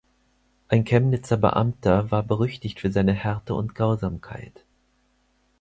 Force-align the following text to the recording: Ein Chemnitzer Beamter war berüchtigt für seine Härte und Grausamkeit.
Ein 0.67 0.83
Chemnitzer 0.83 1.37
Beamter 1.37 2.09
war 2.09 2.23
berüchtigt 2.23 2.79
für 2.79 2.91
seine 2.91 3.13
Härte 3.13 3.53
und 3.53 3.75
Grausamkeit. 3.75 4.65